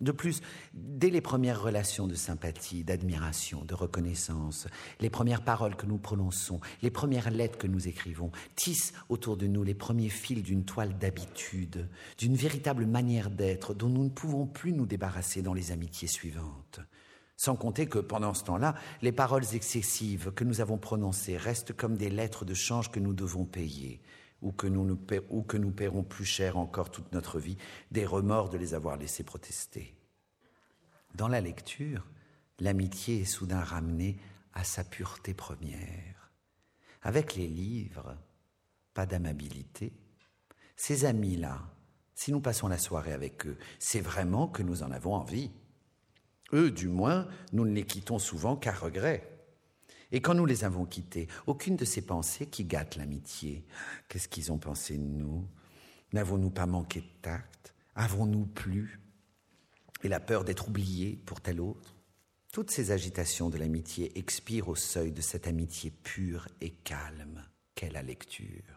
[0.01, 0.41] De plus,
[0.73, 4.67] dès les premières relations de sympathie, d'admiration, de reconnaissance,
[4.99, 9.47] les premières paroles que nous prononçons, les premières lettres que nous écrivons, tissent autour de
[9.47, 14.47] nous les premiers fils d'une toile d'habitude, d'une véritable manière d'être dont nous ne pouvons
[14.47, 16.81] plus nous débarrasser dans les amitiés suivantes.
[17.37, 21.97] Sans compter que pendant ce temps-là, les paroles excessives que nous avons prononcées restent comme
[21.97, 24.01] des lettres de change que nous devons payer,
[24.45, 24.97] ou que, nous
[25.29, 27.57] ou que nous paierons plus cher encore toute notre vie
[27.91, 29.97] des remords de les avoir laissés protester.
[31.15, 32.05] Dans la lecture,
[32.59, 34.17] l'amitié est soudain ramenée
[34.53, 36.31] à sa pureté première.
[37.01, 38.15] Avec les livres,
[38.93, 39.93] pas d'amabilité.
[40.75, 41.61] Ces amis-là,
[42.13, 45.51] si nous passons la soirée avec eux, c'est vraiment que nous en avons envie.
[46.53, 49.34] Eux, du moins, nous ne les quittons souvent qu'à regret.
[50.15, 53.65] Et quand nous les avons quittés, aucune de ces pensées qui gâtent l'amitié.
[54.07, 55.45] Qu'est-ce qu'ils ont pensé de nous?
[56.13, 57.73] N'avons-nous pas manqué de tact?
[57.95, 59.01] Avons-nous plu?
[60.03, 61.97] Et la peur d'être oubliés pour tel autre?
[62.53, 67.43] Toutes ces agitations de l'amitié expirent au seuil de cette amitié pure et calme
[67.75, 68.74] qu'est la lecture.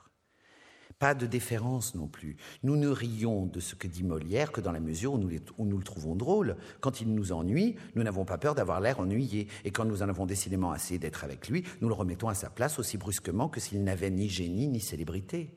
[0.98, 2.36] Pas de déférence non plus.
[2.64, 5.84] Nous ne rions de ce que dit Molière que dans la mesure où nous, le
[5.84, 6.56] trouvons drôle.
[6.80, 9.46] Quand il nous ennuie, nous n'avons pas peur d'avoir l'air ennuyé.
[9.64, 12.50] Et quand nous en avons décidément assez d'être avec lui, nous le remettons à sa
[12.50, 15.54] place aussi brusquement que s'il n'avait ni génie ni célébrité.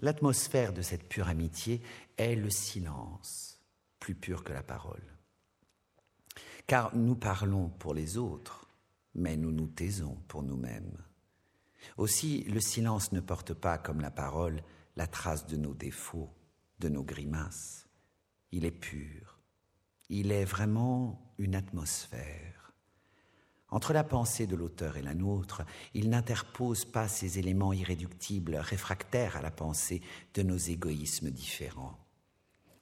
[0.00, 1.82] L'atmosphère de cette pure amitié
[2.16, 3.60] est le silence,
[4.00, 5.02] plus pur que la parole.
[6.66, 8.66] Car nous parlons pour les autres,
[9.14, 10.96] mais nous nous taisons pour nous-mêmes.
[11.96, 14.62] Aussi, le silence ne porte pas, comme la parole,
[14.96, 16.30] la trace de nos défauts,
[16.78, 17.88] de nos grimaces.
[18.52, 19.38] Il est pur.
[20.08, 22.72] Il est vraiment une atmosphère.
[23.68, 25.62] Entre la pensée de l'auteur et la nôtre,
[25.94, 30.00] il n'interpose pas ces éléments irréductibles, réfractaires à la pensée
[30.34, 32.03] de nos égoïsmes différents.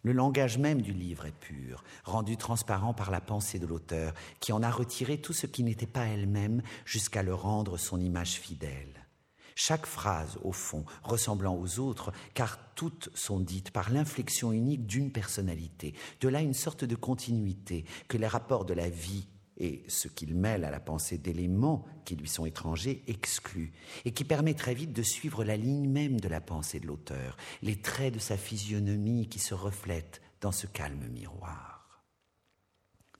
[0.04, 4.52] Le langage même du livre est pur, rendu transparent par la pensée de l'auteur, qui
[4.52, 9.06] en a retiré tout ce qui n'était pas elle-même jusqu'à le rendre son image fidèle.
[9.54, 15.12] Chaque phrase, au fond, ressemblant aux autres, car toutes sont dites par l'inflexion unique d'une
[15.12, 15.94] personnalité.
[16.20, 20.34] De là une sorte de continuité que les rapports de la vie et ce qu'il
[20.34, 23.72] mêle à la pensée d'éléments qui lui sont étrangers exclut,
[24.04, 27.36] et qui permet très vite de suivre la ligne même de la pensée de l'auteur,
[27.62, 31.72] les traits de sa physionomie qui se reflètent dans ce calme miroir.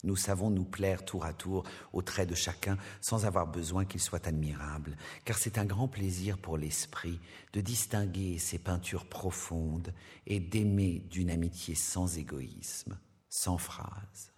[0.04, 1.62] Nous savons nous plaire tour à tour
[1.92, 6.38] aux traits de chacun sans avoir besoin qu'ils soient admirables, car c'est un grand plaisir
[6.38, 7.20] pour l'esprit
[7.52, 9.94] de distinguer ces peintures profondes
[10.26, 14.32] et d'aimer d'une amitié sans égoïsme, sans phrase,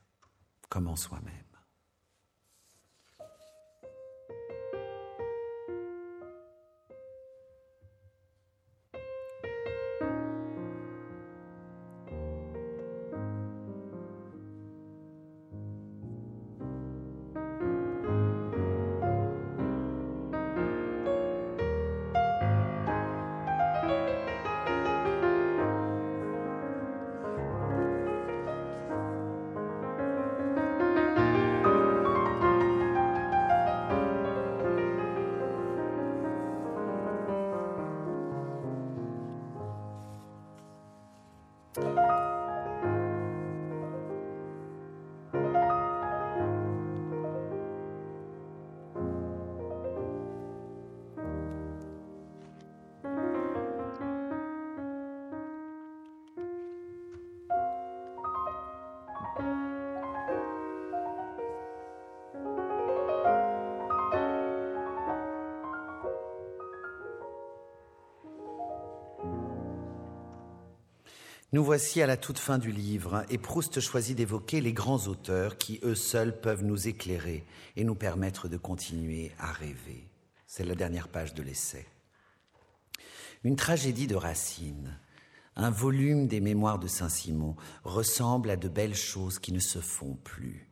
[0.69, 1.54] comme en soi-même.
[71.55, 75.57] Nous voici à la toute fin du livre, et Proust choisit d'évoquer les grands auteurs
[75.57, 77.45] qui, eux seuls, peuvent nous éclairer
[77.77, 80.09] et nous permettre de continuer à rêver.
[80.49, 81.87] C'est la dernière page de l'essai.
[83.45, 84.99] Une tragédie de Racine,
[85.55, 90.19] un volume des mémoires de Saint-Simon, ressemble à de belles choses qui ne se font
[90.25, 90.69] plus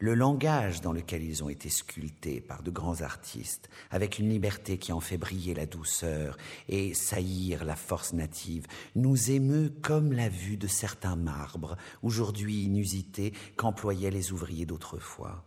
[0.00, 4.78] le langage dans lequel ils ont été sculptés par de grands artistes, avec une liberté
[4.78, 6.38] qui en fait briller la douceur
[6.68, 13.34] et saillir la force native, nous émeut comme la vue de certains marbres, aujourd'hui inusités,
[13.56, 15.44] qu'employaient les ouvriers d'autrefois.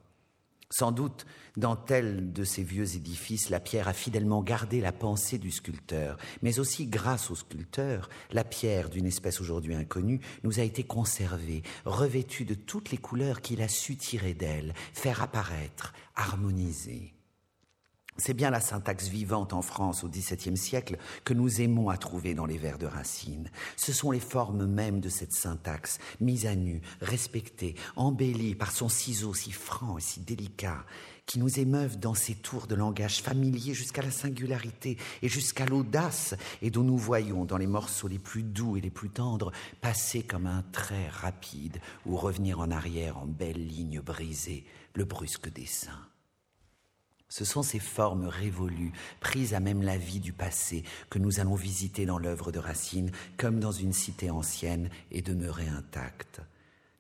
[0.75, 5.37] Sans doute, dans tel de ces vieux édifices, la pierre a fidèlement gardé la pensée
[5.37, 10.63] du sculpteur, mais aussi grâce au sculpteur, la pierre d'une espèce aujourd'hui inconnue nous a
[10.63, 17.12] été conservée, revêtue de toutes les couleurs qu'il a su tirer d'elle, faire apparaître, harmoniser.
[18.17, 22.35] C'est bien la syntaxe vivante en France au XVIIe siècle que nous aimons à trouver
[22.35, 23.49] dans les vers de Racine.
[23.75, 28.87] Ce sont les formes mêmes de cette syntaxe, mises à nu, respectées, embellies par son
[28.87, 30.85] ciseau si franc et si délicat,
[31.25, 36.35] qui nous émeuvent dans ces tours de langage familiers jusqu'à la singularité et jusqu'à l'audace,
[36.61, 39.51] et dont nous voyons dans les morceaux les plus doux et les plus tendres
[39.81, 45.51] passer comme un trait rapide ou revenir en arrière en belles lignes brisées le brusque
[45.51, 45.97] dessin.
[47.35, 51.55] Ce sont ces formes révolues, prises à même la vie du passé, que nous allons
[51.55, 56.41] visiter dans l'œuvre de Racine, comme dans une cité ancienne et demeurer intactes.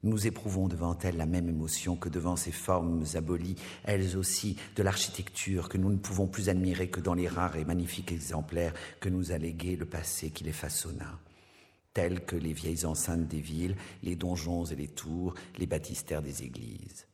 [0.01, 4.81] Nous éprouvons devant elles la même émotion que devant ces formes abolies, elles aussi, de
[4.81, 9.09] l'architecture que nous ne pouvons plus admirer que dans les rares et magnifiques exemplaires que
[9.09, 11.19] nous a légués le passé qui les façonna
[11.93, 16.41] tels que les vieilles enceintes des villes, les donjons et les tours, les baptistères des
[16.41, 17.05] églises.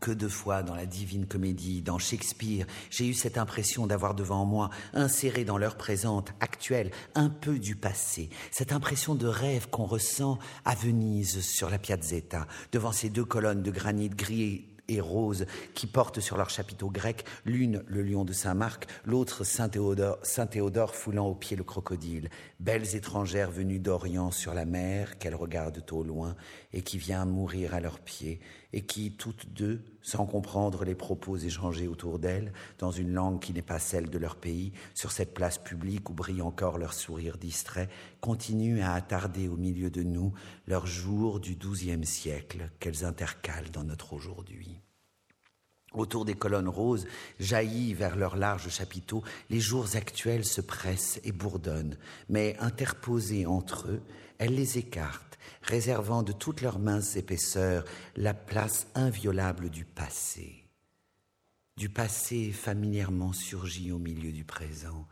[0.00, 4.44] Que de fois dans la divine comédie, dans Shakespeare, j'ai eu cette impression d'avoir devant
[4.44, 9.86] moi, inséré dans l'heure présente, actuelle, un peu du passé, cette impression de rêve qu'on
[9.86, 15.46] ressent à Venise sur la Piazzetta, devant ces deux colonnes de granit gris et rose
[15.74, 20.46] qui portent sur leur chapiteau grec l'une le lion de Saint-Marc, l'autre Saint Théodore, Saint
[20.46, 25.84] Théodore foulant au pied le crocodile, belles étrangères venues d'Orient sur la mer qu'elles regardent
[25.92, 26.34] au loin
[26.72, 28.40] et qui vient mourir à leurs pieds,
[28.72, 33.52] et qui, toutes deux, sans comprendre les propos échangés autour d'elles, dans une langue qui
[33.52, 37.38] n'est pas celle de leur pays, sur cette place publique où brille encore leur sourire
[37.38, 37.88] distrait,
[38.20, 40.32] continuent à attarder au milieu de nous
[40.66, 44.80] leurs jours du XIIe siècle qu'elles intercalent dans notre aujourd'hui.
[45.94, 47.06] Autour des colonnes roses,
[47.40, 51.96] jaillis vers leurs larges chapiteaux, les jours actuels se pressent et bourdonnent,
[52.28, 54.02] mais interposés entre eux,
[54.36, 55.27] elles les écartent
[55.62, 57.84] réservant de toutes leurs minces épaisseurs
[58.16, 60.64] la place inviolable du passé.
[61.76, 65.06] Du passé familièrement surgi au milieu du présent,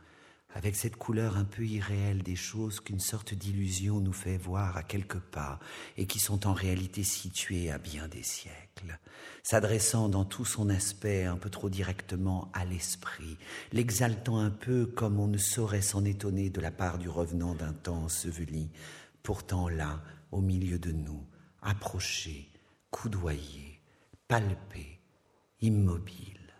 [0.57, 4.83] avec cette couleur un peu irréelle des choses qu'une sorte d'illusion nous fait voir à
[4.83, 5.59] quelques pas
[5.97, 8.97] et qui sont en réalité situées à bien des siècles,
[9.43, 13.37] s'adressant dans tout son aspect un peu trop directement à l'esprit,
[13.71, 17.73] l'exaltant un peu comme on ne saurait s'en étonner de la part du revenant d'un
[17.73, 18.69] temps enseveli,
[19.21, 20.01] pourtant là,
[20.31, 21.25] au milieu de nous,
[21.61, 22.51] approché,
[22.91, 23.81] coudoyé,
[24.27, 24.99] palpé,
[25.61, 26.53] immobile,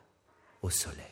[0.61, 1.05] au soleil.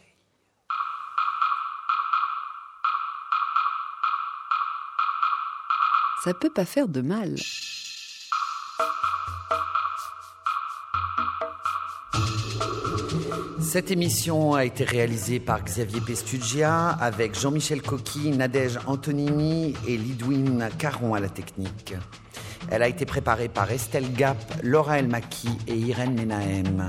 [6.24, 7.36] Ça peut pas faire de mal.
[13.62, 20.70] Cette émission a été réalisée par Xavier Pestugia avec Jean-Michel Coqui, Nadège Antonini et Lidwin
[20.80, 21.93] Caron à la technique.
[22.72, 26.88] Elle a été préparée par Estelle Gap, Laura Elmaki et Irène Menahem.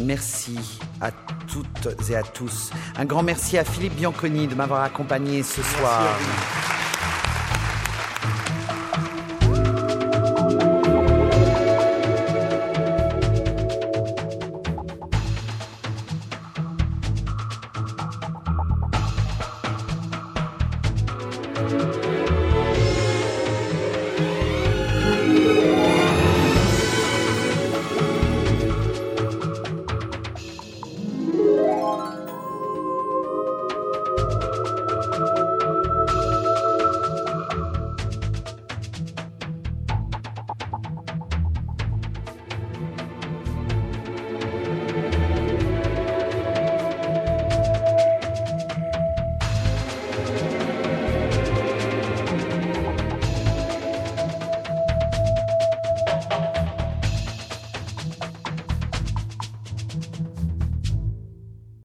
[0.00, 1.10] Merci à
[1.46, 2.70] toutes et à tous.
[2.96, 6.18] Un grand merci à Philippe Bianconi de m'avoir accompagné ce soir.